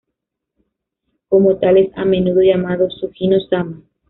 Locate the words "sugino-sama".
2.89-3.83